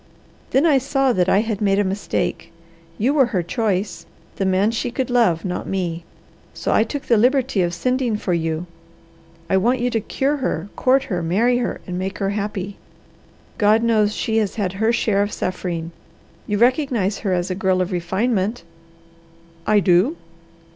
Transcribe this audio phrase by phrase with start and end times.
[0.49, 2.51] Then I saw that I had made a mistake.
[2.97, 6.05] You were her choice, the man she could love, not me,
[6.55, 8.65] so I took the liberty of sending for you.
[9.47, 12.77] I want you to cure her, court her, marry her, and make her happy.
[13.59, 15.91] God knows she has had her share of suffering.
[16.47, 18.63] You recognize her as a girl of refinement?"
[19.67, 20.17] "I do."